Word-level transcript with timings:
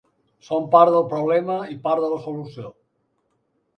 Som 0.45 0.63
part 0.75 0.93
del 0.95 1.05
problema 1.11 1.57
i 1.75 1.77
part 1.85 2.07
de 2.07 2.11
la 2.15 2.21
solució. 2.27 2.73